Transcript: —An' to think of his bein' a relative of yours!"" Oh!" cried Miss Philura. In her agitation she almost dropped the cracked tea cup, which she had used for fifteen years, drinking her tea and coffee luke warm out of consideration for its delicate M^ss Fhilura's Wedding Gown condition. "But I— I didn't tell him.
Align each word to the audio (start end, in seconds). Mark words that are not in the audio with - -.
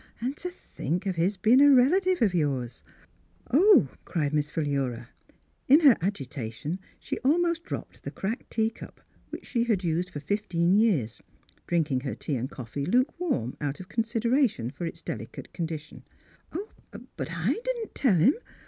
—An' 0.21 0.33
to 0.33 0.49
think 0.49 1.05
of 1.05 1.15
his 1.15 1.37
bein' 1.37 1.61
a 1.61 1.69
relative 1.69 2.23
of 2.23 2.33
yours!"" 2.33 2.81
Oh!" 3.51 3.87
cried 4.05 4.33
Miss 4.33 4.49
Philura. 4.49 5.09
In 5.67 5.81
her 5.81 5.95
agitation 6.01 6.79
she 6.99 7.19
almost 7.19 7.63
dropped 7.63 8.01
the 8.01 8.09
cracked 8.09 8.49
tea 8.49 8.71
cup, 8.71 9.01
which 9.29 9.45
she 9.45 9.65
had 9.65 9.83
used 9.83 10.09
for 10.09 10.19
fifteen 10.19 10.73
years, 10.73 11.21
drinking 11.67 11.99
her 11.99 12.15
tea 12.15 12.35
and 12.35 12.49
coffee 12.49 12.87
luke 12.87 13.13
warm 13.19 13.55
out 13.61 13.79
of 13.79 13.89
consideration 13.89 14.71
for 14.71 14.87
its 14.87 15.03
delicate 15.03 15.53
M^ss 15.53 15.57
Fhilura's 15.57 15.69
Wedding 15.71 15.99
Gown 15.99 16.03
condition. 16.87 17.05
"But 17.15 17.29
I— 17.33 17.49
I 17.51 17.61
didn't 17.63 17.93
tell 17.93 18.17
him. 18.17 18.33